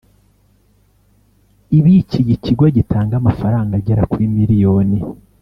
[1.77, 4.97] ibikiye ikigo gitanga amafaranga agera kuri miliyoni